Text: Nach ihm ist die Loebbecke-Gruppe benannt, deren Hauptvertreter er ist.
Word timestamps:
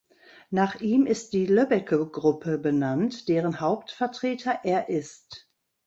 Nach 0.49 0.79
ihm 0.81 1.05
ist 1.05 1.31
die 1.33 1.45
Loebbecke-Gruppe 1.45 2.57
benannt, 2.57 3.27
deren 3.29 3.59
Hauptvertreter 3.59 4.61
er 4.63 4.89
ist. 4.89 5.47